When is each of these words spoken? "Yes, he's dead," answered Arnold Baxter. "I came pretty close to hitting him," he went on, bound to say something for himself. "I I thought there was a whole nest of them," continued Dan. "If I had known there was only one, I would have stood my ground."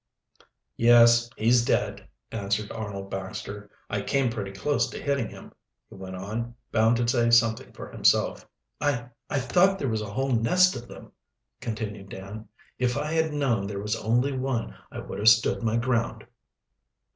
"Yes, 0.77 1.29
he's 1.37 1.63
dead," 1.63 2.09
answered 2.31 2.71
Arnold 2.71 3.11
Baxter. 3.11 3.69
"I 3.87 4.01
came 4.01 4.31
pretty 4.31 4.51
close 4.51 4.89
to 4.89 4.99
hitting 4.99 5.29
him," 5.29 5.51
he 5.91 5.95
went 5.95 6.15
on, 6.15 6.55
bound 6.71 6.97
to 6.97 7.07
say 7.07 7.29
something 7.29 7.71
for 7.73 7.91
himself. 7.91 8.49
"I 8.81 9.09
I 9.29 9.37
thought 9.39 9.77
there 9.77 9.87
was 9.89 10.01
a 10.01 10.09
whole 10.09 10.31
nest 10.31 10.75
of 10.75 10.87
them," 10.87 11.11
continued 11.59 12.09
Dan. 12.09 12.47
"If 12.79 12.97
I 12.97 13.11
had 13.11 13.31
known 13.31 13.67
there 13.67 13.77
was 13.79 13.95
only 13.95 14.35
one, 14.35 14.75
I 14.91 14.97
would 14.97 15.19
have 15.19 15.29
stood 15.29 15.61
my 15.61 15.77
ground." 15.77 16.25